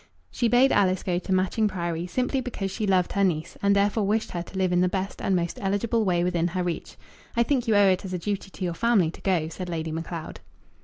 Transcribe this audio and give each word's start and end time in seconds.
She 0.31 0.47
bade 0.47 0.71
Alice 0.71 1.03
go 1.03 1.19
to 1.19 1.31
Matching 1.31 1.67
Priory, 1.67 2.07
simply 2.07 2.41
because 2.41 2.71
she 2.71 2.87
loved 2.87 3.11
her 3.13 3.23
niece, 3.23 3.55
and 3.61 3.75
therefore 3.75 4.07
wished 4.07 4.31
her 4.31 4.41
to 4.41 4.57
live 4.57 4.71
in 4.73 4.81
the 4.81 4.89
best 4.89 5.21
and 5.21 5.35
most 5.35 5.59
eligible 5.61 6.03
way 6.03 6.23
within 6.23 6.47
her 6.47 6.63
reach. 6.63 6.97
"I 7.37 7.43
think 7.43 7.67
you 7.67 7.75
owe 7.75 7.85
it 7.87 8.03
as 8.03 8.11
a 8.11 8.17
duty 8.17 8.49
to 8.49 8.63
your 8.63 8.73
family 8.73 9.11
to 9.11 9.21
go," 9.21 9.47
said 9.47 9.69
Lady 9.69 9.91
Macleod. 9.91 10.39